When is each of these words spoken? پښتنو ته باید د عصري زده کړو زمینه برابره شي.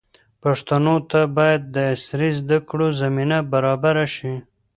پښتنو 0.43 0.95
ته 1.11 1.19
باید 1.37 1.61
د 1.75 1.75
عصري 1.93 2.31
زده 2.39 2.57
کړو 2.69 2.87
زمینه 3.01 3.37
برابره 3.51 4.05
شي. 4.15 4.33